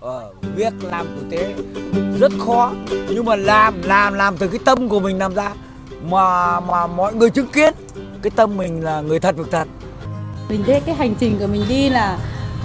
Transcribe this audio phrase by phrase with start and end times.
[0.00, 1.54] ờ, việc làm tử tế
[2.20, 2.72] rất khó
[3.08, 5.50] nhưng mà làm làm làm từ cái tâm của mình làm ra
[6.02, 7.74] mà mà mọi người chứng kiến.
[8.22, 9.68] Cái tâm mình là người thật việc thật.
[10.48, 12.18] Mình thấy cái hành trình của mình đi là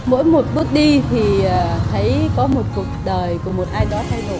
[0.06, 4.02] mỗi một bước đi thì ờ, thấy có một cuộc đời của một ai đó
[4.10, 4.40] thay đổi.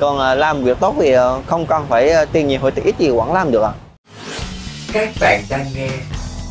[0.00, 2.94] Còn à, làm việc tốt thì à, không cần phải tiền nhiều hay tiền ít
[2.98, 3.72] gì vẫn làm được ạ.
[4.92, 5.88] Các bạn đang nghe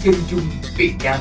[0.04, 0.42] Chân dung
[0.78, 1.18] Việt Nam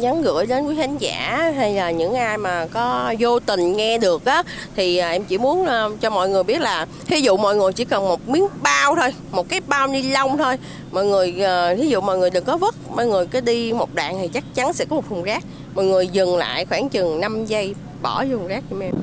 [0.00, 3.98] nhắn gửi đến quý khán giả hay là những ai mà có vô tình nghe
[3.98, 4.42] được á
[4.76, 7.72] thì à, em chỉ muốn à, cho mọi người biết là ví dụ mọi người
[7.72, 10.56] chỉ cần một miếng bao thôi một cái bao ni lông thôi
[10.92, 13.72] mọi người à, thí ví dụ mọi người đừng có vứt mọi người cứ đi
[13.72, 15.44] một đoạn thì chắc chắn sẽ có một thùng rác
[15.74, 18.94] mọi người dừng lại khoảng chừng 5 giây bỏ vô thùng rác giùm em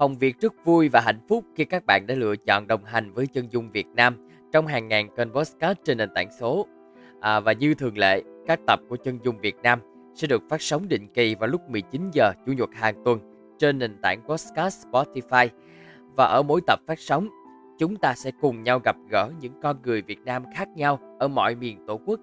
[0.00, 3.12] Hồng Việt rất vui và hạnh phúc khi các bạn đã lựa chọn đồng hành
[3.12, 6.66] với Chân Dung Việt Nam trong hàng ngàn kênh podcast trên nền tảng số.
[7.20, 9.80] À, và như thường lệ, các tập của Chân Dung Việt Nam
[10.14, 13.20] sẽ được phát sóng định kỳ vào lúc 19 giờ Chủ nhật hàng tuần
[13.58, 15.48] trên nền tảng podcast Spotify.
[16.16, 17.28] Và ở mỗi tập phát sóng,
[17.78, 21.28] chúng ta sẽ cùng nhau gặp gỡ những con người Việt Nam khác nhau ở
[21.28, 22.20] mọi miền Tổ quốc,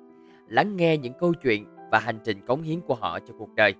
[0.48, 3.74] lắng nghe những câu chuyện và hành trình cống hiến của họ cho cuộc đời.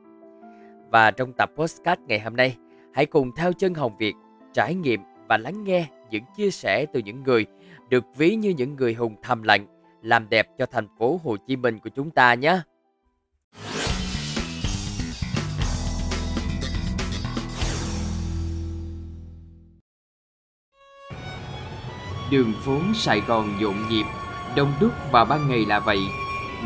[0.92, 2.58] Và trong tập podcast ngày hôm nay,
[2.94, 4.16] hãy cùng theo chân Hồng Việt
[4.54, 7.46] trải nghiệm và lắng nghe những chia sẻ từ những người
[7.90, 9.66] được ví như những người hùng thầm lặng
[10.02, 12.60] làm đẹp cho thành phố Hồ Chí Minh của chúng ta nhé.
[22.32, 24.06] Đường phố Sài Gòn nhộn nhịp,
[24.56, 26.00] đông đúc vào ban ngày là vậy.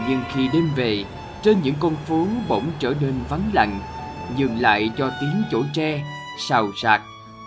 [0.09, 1.05] Nhưng khi đêm về,
[1.43, 3.79] trên những con phố bỗng trở nên vắng lặng,
[4.37, 6.03] nhường lại cho tiếng chổi tre,
[6.39, 7.02] xào xạc,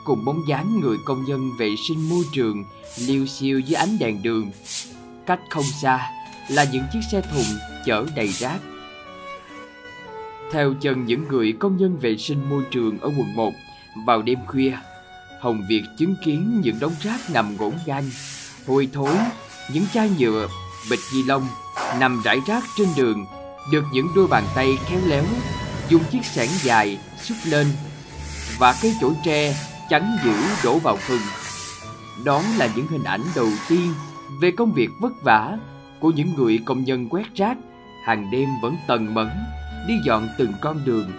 [0.04, 2.64] cùng bóng dáng người công nhân vệ sinh môi trường
[2.98, 4.50] liêu xiêu dưới ánh đèn đường.
[5.26, 6.10] Cách không xa
[6.48, 8.58] là những chiếc xe thùng chở đầy rác.
[10.52, 13.52] Theo chân những người công nhân vệ sinh môi trường ở quận 1,
[14.06, 14.72] vào đêm khuya,
[15.40, 18.10] Hồng Việt chứng kiến những đống rác nằm ngổn ngang,
[18.66, 19.16] hôi thối,
[19.72, 20.48] những chai nhựa,
[20.90, 21.48] bịch ni lông
[22.00, 23.26] nằm rải rác trên đường,
[23.72, 25.24] được những đôi bàn tay khéo léo
[25.88, 27.66] dùng chiếc xẻng dài xúc lên
[28.58, 29.56] và cây chổi tre
[29.90, 31.20] chắn giữ đổ vào phần.
[32.24, 33.94] Đó là những hình ảnh đầu tiên
[34.40, 35.58] về công việc vất vả
[36.00, 37.56] của những người công nhân quét rác
[38.04, 39.28] hàng đêm vẫn tần mẫn
[39.88, 41.10] đi dọn từng con đường,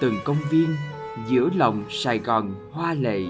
[0.00, 0.76] từng công viên
[1.28, 3.20] giữa lòng Sài Gòn hoa lệ.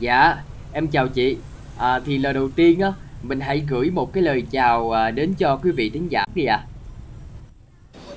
[0.00, 0.36] Dạ,
[0.72, 1.36] em chào chị.
[1.78, 2.92] À, thì lời đầu tiên á,
[3.22, 6.44] mình hãy gửi một cái lời chào à, đến cho quý vị thính giả đi
[6.44, 6.60] ạ.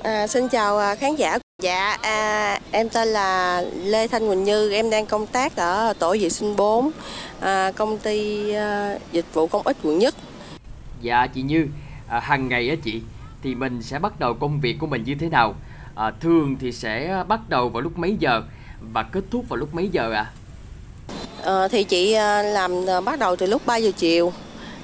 [0.03, 1.39] À, xin chào à, khán giả.
[1.61, 6.15] Dạ, à, em tên là Lê Thanh Quỳnh Như, em đang công tác ở tổ
[6.19, 6.91] vệ sinh 4,
[7.39, 10.15] à, công ty à, dịch vụ công ích quận nhất.
[11.01, 11.67] Dạ chị Như,
[12.07, 13.01] à, hàng ngày á chị
[13.43, 15.55] thì mình sẽ bắt đầu công việc của mình như thế nào?
[15.95, 18.41] À, thường thì sẽ bắt đầu vào lúc mấy giờ
[18.93, 20.31] và kết thúc vào lúc mấy giờ ạ?
[21.43, 21.61] À?
[21.61, 24.33] À, thì chị à, làm à, bắt đầu từ lúc 3 giờ chiều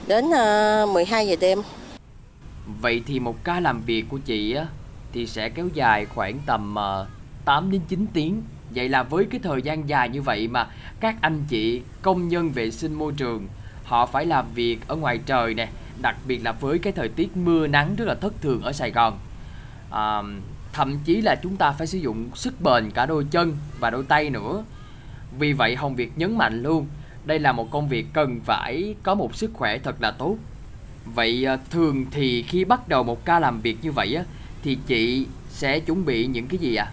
[0.07, 1.61] đến à, 12 giờ đêm.
[2.81, 4.65] Vậy thì một ca làm việc của chị á
[5.17, 8.41] thì sẽ kéo dài khoảng tầm ờ, uh, 8 đến 9 tiếng.
[8.69, 10.67] Vậy là với cái thời gian dài như vậy mà
[10.99, 13.47] các anh chị công nhân vệ sinh môi trường
[13.83, 15.69] họ phải làm việc ở ngoài trời nè,
[16.01, 18.91] đặc biệt là với cái thời tiết mưa nắng rất là thất thường ở Sài
[18.91, 19.17] Gòn.
[19.91, 20.21] À,
[20.73, 24.03] thậm chí là chúng ta phải sử dụng sức bền cả đôi chân và đôi
[24.07, 24.63] tay nữa.
[25.39, 26.87] Vì vậy Hồng Việt nhấn mạnh luôn,
[27.25, 30.35] đây là một công việc cần phải có một sức khỏe thật là tốt.
[31.05, 34.23] Vậy ờ, thường thì khi bắt đầu một ca làm việc như vậy á
[34.67, 36.91] thì chị sẽ chuẩn bị những cái gì ạ?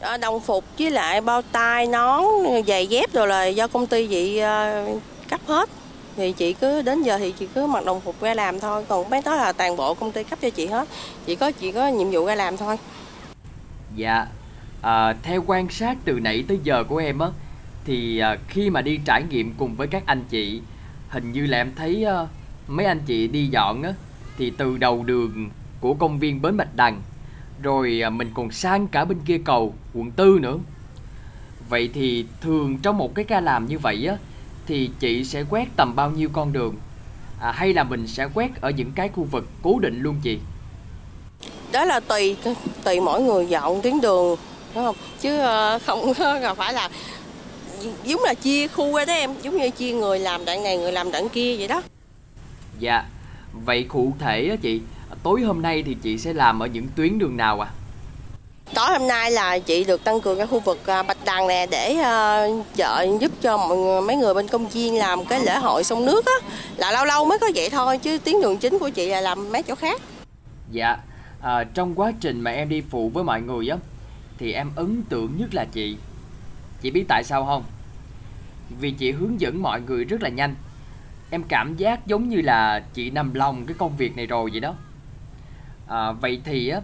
[0.00, 0.16] À?
[0.16, 2.24] đồng phục với lại bao tay, nón,
[2.66, 5.68] giày dép rồi là do công ty chị uh, cấp hết.
[6.16, 9.10] Thì chị cứ đến giờ thì chị cứ mặc đồng phục ra làm thôi, còn
[9.10, 10.88] mấy đó là toàn bộ công ty cấp cho chị hết.
[11.26, 12.76] Chị có chị có nhiệm vụ ra làm thôi.
[13.96, 14.26] Dạ.
[14.82, 17.28] À, theo quan sát từ nãy tới giờ của em á
[17.84, 20.60] thì à, khi mà đi trải nghiệm cùng với các anh chị
[21.08, 22.26] hình như là em thấy à,
[22.68, 23.92] mấy anh chị đi dọn á
[24.38, 25.50] thì từ đầu đường
[25.82, 27.02] của công viên Bến Bạch Đằng.
[27.62, 30.58] Rồi à, mình còn sang cả bên kia cầu quận tư nữa.
[31.68, 34.16] Vậy thì thường trong một cái ca làm như vậy á
[34.66, 36.74] Thì chị sẽ quét tầm bao nhiêu con đường?
[37.40, 40.38] À, Hay là mình sẽ quét ở những cái khu vực cố định luôn chị?
[41.72, 42.36] Đó là tùy
[42.84, 44.36] tùy mỗi người dọn tuyến đường
[44.74, 44.96] đúng không?
[45.20, 46.88] Chứ ờ, không có phải là
[48.04, 50.92] giống là chia khu ra đó em giống như chia người làm đoạn này người
[50.92, 51.82] làm đoạn kia vậy đó.
[52.78, 53.04] Dạ.
[53.64, 54.80] Vậy cụ thể á chị
[55.22, 57.70] tối hôm nay thì chị sẽ làm ở những tuyến đường nào à
[58.74, 61.66] Tối hôm nay là chị được tăng cường cái khu vực à, Bạch Đằng nè
[61.70, 65.58] để uh, trợ giúp cho mọi người, mấy người bên công viên làm cái lễ
[65.58, 66.48] hội sông nước á.
[66.76, 69.52] Là lâu lâu mới có vậy thôi chứ tuyến đường chính của chị là làm
[69.52, 70.00] mấy chỗ khác.
[70.70, 70.96] Dạ,
[71.42, 73.76] à, trong quá trình mà em đi phụ với mọi người á
[74.38, 75.96] thì em ấn tượng nhất là chị.
[76.82, 77.64] Chị biết tại sao không?
[78.80, 80.54] Vì chị hướng dẫn mọi người rất là nhanh.
[81.30, 84.60] Em cảm giác giống như là chị nằm lòng cái công việc này rồi vậy
[84.60, 84.74] đó.
[85.86, 86.80] À, vậy thì á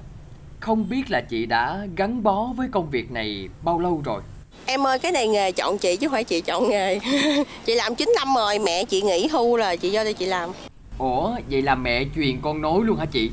[0.61, 4.23] không biết là chị đã gắn bó với công việc này bao lâu rồi?
[4.67, 6.99] Em ơi cái này nghề chọn chị chứ không phải chị chọn nghề
[7.65, 10.51] Chị làm 9 năm rồi Mẹ chị nghỉ hưu là chị do đây chị làm
[10.99, 13.31] Ủa vậy là mẹ truyền con nối luôn hả chị?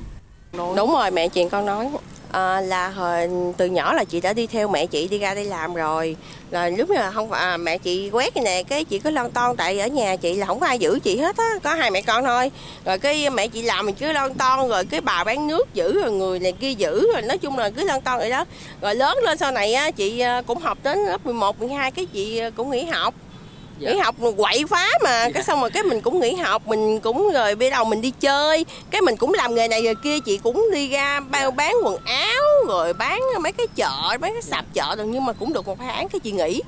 [0.76, 1.90] Đúng rồi mẹ truyền con nói
[2.36, 5.46] à, là hồi từ nhỏ là chị đã đi theo mẹ chị đi ra đây
[5.46, 6.16] làm rồi.
[6.52, 9.32] Là lúc là không phải à, mẹ chị quét cái này cái chị cứ lon
[9.32, 11.92] ton tại ở nhà chị là không có ai giữ chị hết á có hai
[11.92, 12.52] mẹ con thôi.
[12.86, 16.02] Rồi cái mẹ chị làm mình cứ lon ton rồi cái bà bán nước giữ
[16.02, 18.46] rồi người này kia giữ rồi nói chung là cứ lon ton vậy đó.
[18.82, 22.06] Rồi lớn lên sau này á chị à, cũng học đến lớp 11, 12 cái
[22.06, 23.14] chị à, cũng nghỉ học
[23.80, 23.92] dạ.
[23.92, 25.26] nghỉ học quậy phá mà.
[25.26, 25.32] Dạ.
[25.34, 28.12] cái xong rồi cái mình cũng nghỉ học mình cũng rồi bây đầu mình đi
[28.20, 28.66] chơi.
[28.92, 31.56] Cái mình cũng làm nghề này người kia chị cũng đi ra bao dạ.
[31.56, 35.34] bán quần áo rồi bán mấy cái chợ mấy cái sạp chợ rồi nhưng mà
[35.34, 36.62] cũng được một tháng cái chị nghỉ.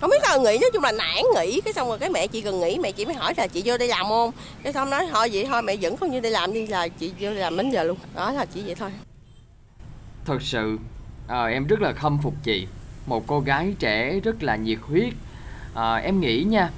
[0.00, 1.60] Không biết sao nghỉ nói chung là nản nghỉ.
[1.60, 3.78] Cái xong rồi cái mẹ chị cần nghỉ mẹ chị mới hỏi là chị vô
[3.78, 4.30] đây làm không?
[4.62, 7.12] Cái xong nói thôi vậy thôi mẹ vẫn không như đây làm đi là chị
[7.20, 7.98] vô làm đến giờ luôn.
[8.14, 8.90] Đó là chỉ vậy thôi.
[10.24, 10.78] Thật sự
[11.28, 12.66] à, em rất là khâm phục chị.
[13.06, 15.12] Một cô gái trẻ rất là nhiệt huyết
[15.74, 16.70] à, em nghĩ nha.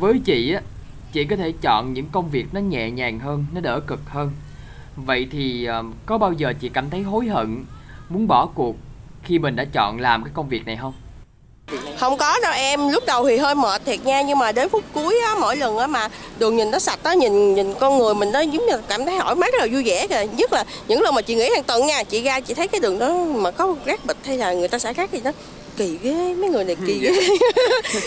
[0.00, 0.60] Với chị á
[1.12, 4.30] chị có thể chọn những công việc nó nhẹ nhàng hơn nó đỡ cực hơn.
[4.96, 7.64] Vậy thì à, có bao giờ chị cảm thấy hối hận
[8.08, 8.76] muốn bỏ cuộc
[9.22, 10.92] khi mình đã chọn làm cái công việc này không?
[11.98, 14.84] Không có đâu em lúc đầu thì hơi mệt thiệt nha nhưng mà đến phút
[14.94, 18.14] cuối á mỗi lần á mà đường nhìn nó sạch á nhìn nhìn con người
[18.14, 20.26] mình nó giống như cảm thấy thoải mái rất là vui vẻ kìa.
[20.36, 22.80] Nhất là những lần mà chị nghĩ hàng tuần nha chị ra chị thấy cái
[22.80, 25.32] đường đó mà có rác bịch hay là người ta xả rác gì đó
[25.76, 27.12] kỳ ghê mấy người này kỳ ghê.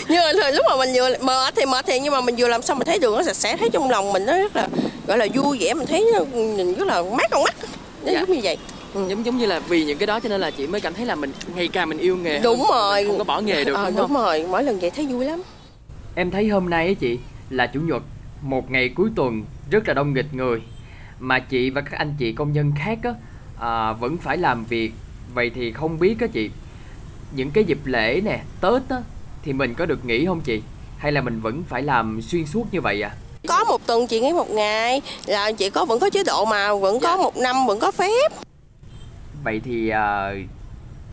[0.08, 2.62] nhưng mà lúc mà mình vừa mệt thì mệt thì nhưng mà mình vừa làm
[2.62, 4.68] xong mình thấy đường nó sạch sẽ thấy trong lòng mình nó rất là
[5.06, 7.54] gọi là vui vẻ mình thấy nó nhìn rất là mát con mắt.
[8.04, 8.20] Nó dạ.
[8.20, 8.56] giống như vậy.
[8.94, 9.08] Ừ.
[9.08, 11.06] giống giống như là vì những cái đó cho nên là chị mới cảm thấy
[11.06, 13.06] là mình ngày càng mình yêu nghề đúng hơn, rồi.
[13.06, 14.46] không có bỏ nghề được à, đúng, đúng rồi.
[14.50, 15.42] Mỗi lần vậy thấy vui lắm.
[16.14, 17.18] Em thấy hôm nay á chị
[17.50, 18.02] là chủ nhật
[18.42, 20.62] một ngày cuối tuần rất là đông nghịch người.
[21.18, 23.10] Mà chị và các anh chị công nhân khác á
[23.60, 24.92] à, vẫn phải làm việc.
[25.34, 26.50] Vậy thì không biết á chị
[27.32, 29.02] những cái dịp lễ nè tết á
[29.42, 30.62] thì mình có được nghỉ không chị?
[30.98, 33.10] Hay là mình vẫn phải làm xuyên suốt như vậy à?
[33.48, 36.74] Có một tuần chị nghỉ một ngày là chị có vẫn có chế độ mà
[36.74, 37.08] vẫn dạ.
[37.08, 38.32] có một năm vẫn có phép.
[39.44, 40.50] Vậy thì uh,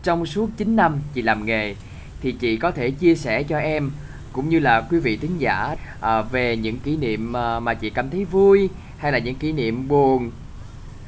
[0.02, 1.74] trong suốt 9 năm chị làm nghề
[2.20, 3.90] thì chị có thể chia sẻ cho em
[4.32, 7.90] cũng như là quý vị thính giả uh, về những kỷ niệm uh, mà chị
[7.90, 8.68] cảm thấy vui
[8.98, 10.30] hay là những kỷ niệm buồn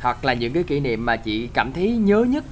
[0.01, 2.45] hoặc là những cái kỷ niệm mà chị cảm thấy nhớ nhất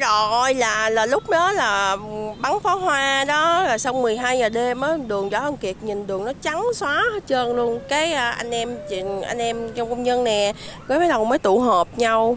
[0.00, 1.96] rồi là là lúc đó là
[2.38, 6.06] bắn pháo hoa đó là xong 12 giờ đêm á đường võ văn kiệt nhìn
[6.06, 7.80] đường nó trắng xóa hết trơn luôn.
[7.88, 10.52] Cái à, anh em chị anh em trong công nhân nè
[10.88, 12.36] cái mấy đầu mới tụ họp nhau.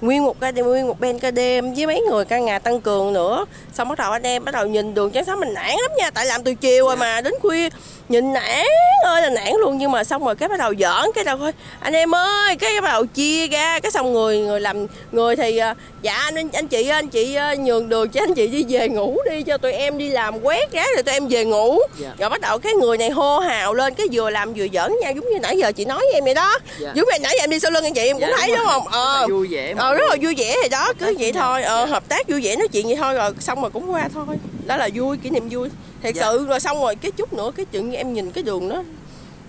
[0.00, 2.80] Nguyên một cái đêm nguyên một bên ca đêm với mấy người ca nhà tăng
[2.80, 3.44] cường nữa.
[3.72, 6.10] Xong bắt đầu anh em bắt đầu nhìn đường trắng xóa mình nản lắm nha
[6.10, 7.68] tại làm từ chiều rồi mà đến khuya
[8.08, 8.66] nhìn nản
[9.04, 11.52] ơi là nản luôn nhưng mà xong rồi cái bắt đầu giỡn cái đầu thôi
[11.80, 15.56] anh em ơi cái bắt đầu chia ra cái xong người người làm người thì
[15.56, 18.88] à, dạ anh anh chị anh chị à, nhường đường cho anh chị đi về
[18.88, 21.78] ngủ đi cho tụi em đi làm quét rác rồi tụi em về ngủ.
[21.98, 22.10] Dạ.
[22.18, 25.12] rồi bắt đầu cái người này hô hào lên cái vừa làm vừa giỡn nhau
[25.12, 26.58] giống như nãy giờ chị nói với em vậy đó.
[26.78, 26.92] Dạ.
[26.94, 28.58] giống như nãy giờ em đi sau lưng anh chị em cũng dạ, thấy đúng,
[28.58, 28.88] đúng không?
[28.88, 29.26] Ờ.
[29.30, 32.28] Vui vẻ ờ rất là vui vẻ thì đó cứ vậy thôi ờ hợp tác
[32.28, 34.24] vui vẻ nói chuyện vậy thôi rồi xong rồi cũng qua thôi.
[34.66, 35.68] Đó là vui kỷ niệm vui
[36.04, 36.22] thật dạ.
[36.22, 38.82] sự rồi xong rồi cái chút nữa cái chuyện em nhìn cái đường nó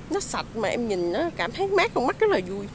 [0.09, 2.67] nó sạch mà em nhìn nó cảm thấy mát con mắt rất là vui.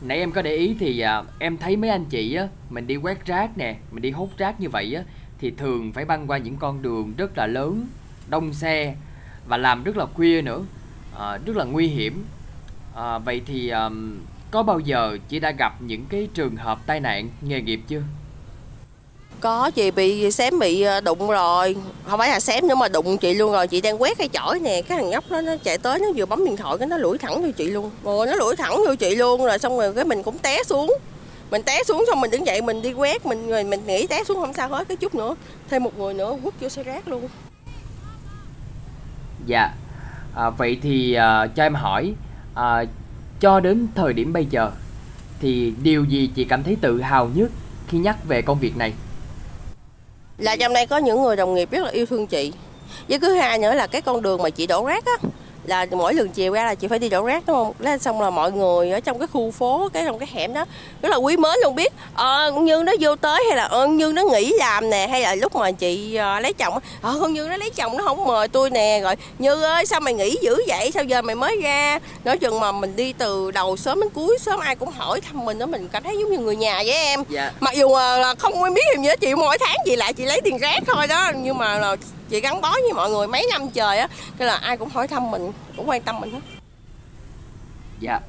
[0.00, 2.96] Nãy em có để ý thì à, em thấy mấy anh chị á mình đi
[2.96, 5.02] quét rác nè mình đi hút rác như vậy á
[5.38, 7.86] thì thường phải băng qua những con đường rất là lớn
[8.28, 8.94] đông xe
[9.46, 10.64] và làm rất là khuya nữa
[11.18, 12.24] à, rất là nguy hiểm.
[12.94, 13.90] À, vậy thì à,
[14.50, 18.02] có bao giờ chị đã gặp những cái trường hợp tai nạn nghề nghiệp chưa
[19.42, 21.76] có chị bị xém bị ờ, đụng rồi.
[22.06, 23.66] Không phải là xém nữa mà đụng chị luôn rồi.
[23.66, 26.26] Chị đang quét cái chổi nè cái thằng nhóc đó nó chạy tới nó vừa
[26.26, 27.90] bấm điện thoại cái nó lủi thẳng vô chị luôn.
[28.04, 30.94] Rồi nó lủi thẳng vô chị luôn rồi xong rồi cái mình cũng té xuống.
[31.50, 34.24] Mình té xuống xong mình đứng dậy mình đi quét mình rồi mình nghĩ té
[34.24, 35.34] xuống không sao hết cái chút nữa
[35.70, 37.28] thêm một người nữa quất vô xe rác luôn.
[39.46, 39.68] Dạ.
[40.36, 42.14] À, vậy thì à, cho em hỏi
[42.54, 42.84] à,
[43.40, 44.70] cho đến thời điểm bây giờ
[45.40, 47.50] thì điều gì chị cảm thấy tự hào nhất
[47.88, 48.92] khi nhắc về công việc này?
[50.42, 52.52] Là trong đây có những người đồng nghiệp rất là yêu thương chị.
[53.08, 55.28] Với thứ hai nữa là cái con đường mà chị đổ rác á
[55.64, 57.72] là mỗi lần chiều ra là chị phải đi đổ rác đúng không?
[57.84, 60.64] Thế xong là mọi người ở trong cái khu phố cái trong cái hẻm đó
[61.02, 61.92] rất là quý mến luôn biết.
[62.14, 65.34] Ờ như nó vô tới hay là ờ như nó nghỉ làm nè hay là
[65.34, 68.48] lúc mà chị uh, lấy chồng ờ con như nó lấy chồng nó không mời
[68.48, 70.90] tôi nè rồi như ơi sao mày nghỉ dữ vậy?
[70.94, 71.98] Sao giờ mày mới ra?
[72.24, 75.44] Nói chừng mà mình đi từ đầu sớm đến cuối sớm ai cũng hỏi thăm
[75.44, 77.22] mình đó mình cảm thấy giống như người nhà với em.
[77.28, 77.52] Dạ.
[77.60, 80.58] Mặc dù là không biết gì hết chị mỗi tháng chị lại chị lấy tiền
[80.58, 81.96] rác thôi đó nhưng mà là
[82.32, 85.08] chị gắn bó với mọi người mấy năm trời á cái là ai cũng hỏi
[85.08, 85.42] thăm mình
[85.76, 86.40] cũng quan tâm mình hết.
[88.00, 88.20] Dạ.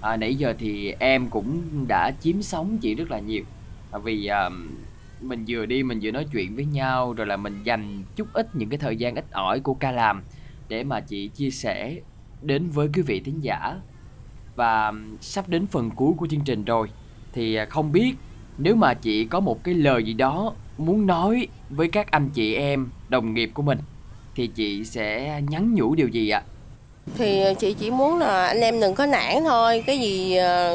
[0.00, 3.44] À, nãy giờ thì em cũng đã chiếm sống chị rất là nhiều.
[3.92, 4.50] À, vì à,
[5.20, 8.48] mình vừa đi mình vừa nói chuyện với nhau rồi là mình dành chút ít
[8.52, 10.22] những cái thời gian ít ỏi của ca làm
[10.68, 11.94] để mà chị chia sẻ
[12.42, 13.76] đến với quý vị thính giả.
[14.56, 16.90] Và sắp đến phần cuối của chương trình rồi
[17.32, 18.14] thì à, không biết
[18.58, 22.54] nếu mà chị có một cái lời gì đó muốn nói với các anh chị
[22.54, 23.78] em, đồng nghiệp của mình,
[24.34, 26.42] thì chị sẽ nhắn nhủ điều gì ạ?
[27.18, 29.84] thì ờ, chị chỉ muốn là anh em đừng có nản thôi.
[29.86, 30.74] Cái gì ờ,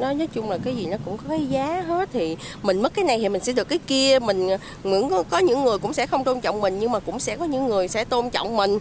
[0.00, 2.08] nó, nói chung là cái gì nó cũng có cái giá hết.
[2.12, 4.18] Thì mình mất cái này thì mình sẽ được cái kia.
[4.18, 7.18] Mình ờ, những có những người cũng sẽ không tôn trọng mình, nhưng mà cũng
[7.18, 8.78] sẽ có những người sẽ tôn trọng mình.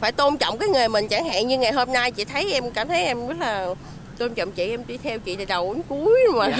[0.00, 2.70] Phải tôn trọng cái nghề mình chẳng hạn như ngày hôm nay chị thấy em
[2.70, 3.74] cảm thấy em rất là
[4.18, 6.48] tôn trọng chị em đi theo chị từ đầu đến cuối mà.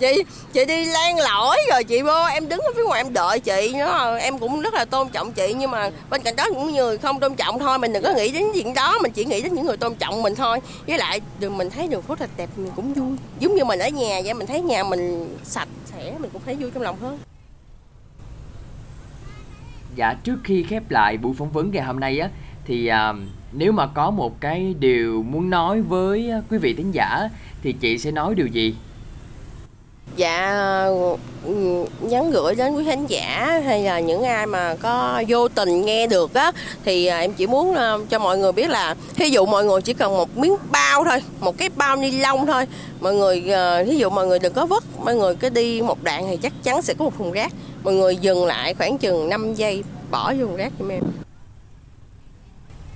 [0.00, 3.40] Chị chị đi lan lỏi rồi chị vô em đứng ở phía ngoài em đợi
[3.40, 6.74] chị nữa em cũng rất là tôn trọng chị nhưng mà bên cạnh đó những
[6.74, 9.42] người không tôn trọng thôi mình đừng có nghĩ đến chuyện đó mình chỉ nghĩ
[9.42, 10.58] đến những người tôn trọng mình thôi.
[10.86, 13.16] Với lại đường mình thấy đường phố thật đẹp mình cũng vui.
[13.38, 16.54] Giống như mình ở nhà vậy mình thấy nhà mình sạch sẽ mình cũng thấy
[16.54, 17.18] vui trong lòng hơn.
[19.96, 22.28] Dạ trước khi khép lại buổi phỏng vấn ngày hôm nay á
[22.64, 23.12] thì à,
[23.52, 27.28] nếu mà có một cái điều muốn nói với à, quý vị thính giả,
[27.62, 28.74] thì chị sẽ nói điều gì?
[30.16, 30.84] dạ
[31.44, 35.84] ừ, nhắn gửi đến quý khán giả hay là những ai mà có vô tình
[35.84, 36.52] nghe được á,
[36.84, 39.80] thì à, em chỉ muốn à, cho mọi người biết là thí dụ mọi người
[39.80, 42.66] chỉ cần một miếng bao thôi, một cái bao ni lông thôi,
[43.00, 43.44] mọi người
[43.86, 46.52] thí dụ mọi người đừng có vứt, mọi người cứ đi một đoạn thì chắc
[46.62, 47.52] chắn sẽ có một thùng rác
[47.84, 51.02] mọi người dừng lại khoảng chừng 5 giây, bỏ vô thùng rác giùm em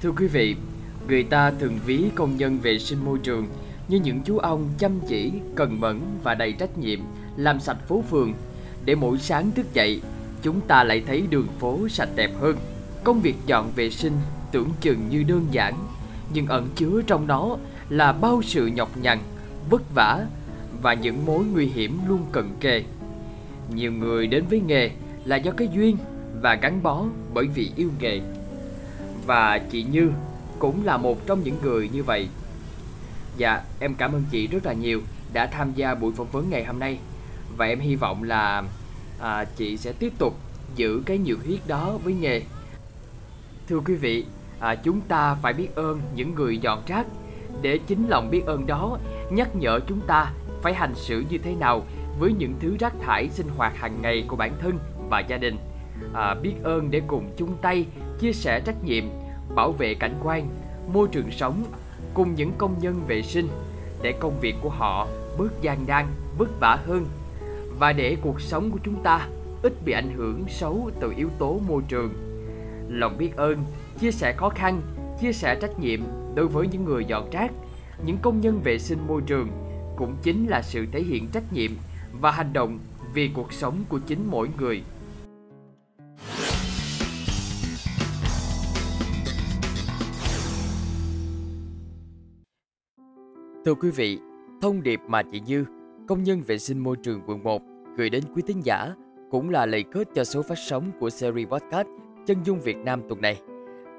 [0.03, 0.57] Thưa quý vị,
[1.09, 3.47] người ta thường ví công nhân vệ sinh môi trường
[3.89, 6.99] như những chú ong chăm chỉ, cần mẫn và đầy trách nhiệm
[7.37, 8.35] làm sạch phố phường
[8.85, 10.01] để mỗi sáng thức dậy
[10.43, 12.57] chúng ta lại thấy đường phố sạch đẹp hơn.
[13.05, 14.13] Công việc dọn vệ sinh
[14.53, 15.75] tưởng chừng như đơn giản
[16.35, 19.19] nhưng ẩn chứa trong đó là bao sự nhọc nhằn,
[19.71, 20.27] vất vả
[20.83, 22.85] và những mối nguy hiểm luôn cận kề.
[23.75, 24.91] Nhiều người đến với nghề
[25.25, 25.97] là do cái duyên
[26.43, 27.05] và gắn bó
[27.35, 28.21] bởi vì yêu nghề.
[29.26, 30.12] Và chị Như
[30.59, 32.29] cũng là một trong những người như vậy.
[33.37, 35.00] Dạ, em cảm ơn chị rất là nhiều
[35.33, 36.99] đã tham gia buổi phỏng vấn ngày hôm nay.
[37.57, 38.62] Và em hy vọng là
[39.21, 40.37] à, chị sẽ tiếp tục
[40.76, 42.43] giữ cái nhiệt huyết đó với nghề.
[43.69, 44.25] Thưa quý vị,
[44.61, 47.07] à, chúng ta phải biết ơn những người dọn rác
[47.62, 48.99] để chính lòng biết ơn đó
[49.31, 51.83] nhắc nhở chúng ta phải hành xử như thế nào
[52.19, 54.79] với những thứ rác thải sinh hoạt hàng ngày của bản thân
[55.11, 55.57] và gia đình.
[56.15, 57.87] À, biết ơn để cùng chung tay
[58.21, 59.05] chia sẻ trách nhiệm
[59.55, 60.49] bảo vệ cảnh quan,
[60.93, 61.65] môi trường sống
[62.15, 63.49] cùng những công nhân vệ sinh
[64.03, 66.07] để công việc của họ bớt gian nan,
[66.39, 67.07] vất vả hơn
[67.79, 69.29] và để cuộc sống của chúng ta
[69.63, 72.11] ít bị ảnh hưởng xấu từ yếu tố môi trường.
[72.89, 73.59] Lòng biết ơn,
[74.01, 74.83] chia sẻ khó khăn,
[75.21, 76.01] chia sẻ trách nhiệm
[76.35, 77.53] đối với những người dọn rác,
[78.05, 79.49] những công nhân vệ sinh môi trường
[79.97, 81.71] cũng chính là sự thể hiện trách nhiệm
[82.21, 82.79] và hành động
[83.15, 84.83] vì cuộc sống của chính mỗi người.
[93.64, 94.19] Thưa quý vị,
[94.61, 95.64] thông điệp mà chị dư
[96.09, 97.62] công nhân vệ sinh môi trường quận 1
[97.97, 98.95] gửi đến quý tín giả
[99.31, 101.88] cũng là lời kết cho số phát sóng của series podcast
[102.26, 103.40] Chân dung Việt Nam tuần này.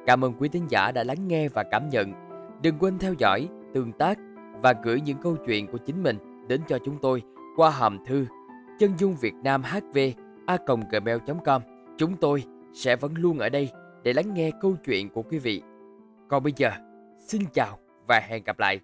[0.05, 2.13] Cảm ơn quý tín giả đã lắng nghe và cảm nhận.
[2.61, 4.17] Đừng quên theo dõi, tương tác
[4.61, 7.21] và gửi những câu chuyện của chính mình đến cho chúng tôi
[7.55, 8.25] qua hòm thư
[8.79, 9.99] chân dung Việt Nam HV
[10.45, 10.57] a
[10.91, 11.61] gmail.com.
[11.97, 12.43] Chúng tôi
[12.73, 13.69] sẽ vẫn luôn ở đây
[14.03, 15.61] để lắng nghe câu chuyện của quý vị.
[16.27, 16.71] Còn bây giờ,
[17.19, 17.77] xin chào
[18.07, 18.79] và hẹn gặp lại.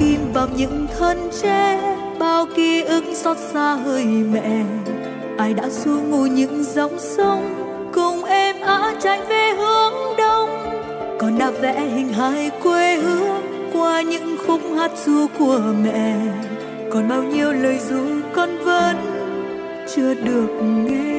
[0.00, 1.80] ghim vào những thân tre,
[2.18, 4.64] bao ký ức xót xa hơi mẹ.
[5.38, 7.54] Ai đã xua ngủ những dòng sông,
[7.94, 10.50] cùng em á tranh về hướng đông.
[11.18, 16.16] Còn đã vẽ hình hài quê hương qua những khúc hát ru của mẹ.
[16.92, 18.00] Còn bao nhiêu lời ru
[18.32, 18.96] con vẫn
[19.94, 21.15] chưa được nghe.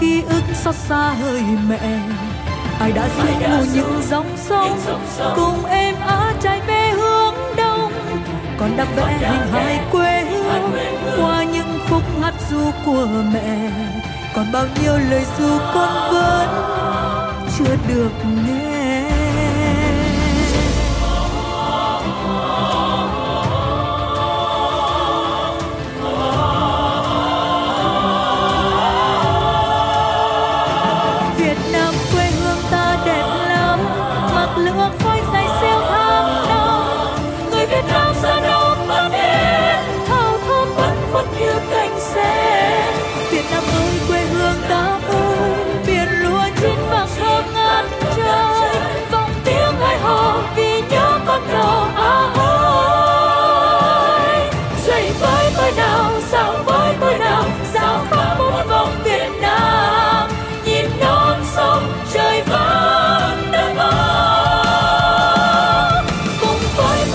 [0.00, 2.00] ký ức xót xa hơi mẹ.
[2.80, 4.78] Ai đã sức mù những dòng sông
[5.36, 7.92] cùng em á trái về hướng đông.
[8.58, 10.72] Còn đắp vẽ hình hài quê hương
[11.16, 13.70] qua những khúc hát du của mẹ.
[14.34, 16.48] Còn bao nhiêu lời du con vẫn
[17.58, 18.12] chưa được
[18.46, 18.59] nghe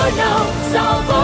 [0.08, 0.26] 不要
[0.72, 1.15] 错